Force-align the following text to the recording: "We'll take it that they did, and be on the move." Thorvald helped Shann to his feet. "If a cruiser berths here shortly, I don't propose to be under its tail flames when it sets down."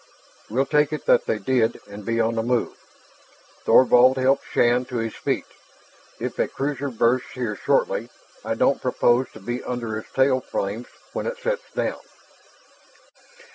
"We'll 0.49 0.65
take 0.65 0.91
it 0.91 1.05
that 1.05 1.27
they 1.27 1.37
did, 1.37 1.79
and 1.87 2.03
be 2.03 2.19
on 2.19 2.33
the 2.33 2.41
move." 2.41 2.75
Thorvald 3.65 4.17
helped 4.17 4.45
Shann 4.51 4.83
to 4.85 4.97
his 4.97 5.13
feet. 5.13 5.45
"If 6.19 6.39
a 6.39 6.47
cruiser 6.47 6.89
berths 6.89 7.33
here 7.35 7.55
shortly, 7.55 8.09
I 8.43 8.55
don't 8.55 8.81
propose 8.81 9.27
to 9.33 9.39
be 9.39 9.63
under 9.63 9.95
its 9.99 10.09
tail 10.11 10.39
flames 10.41 10.87
when 11.13 11.27
it 11.27 11.37
sets 11.37 11.71
down." 11.75 11.99